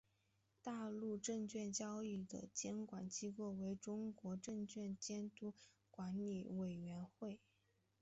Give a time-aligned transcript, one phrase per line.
[0.63, 5.53] 大陆证券交易的监管机构为中国证券监督
[5.91, 7.39] 管理委员会。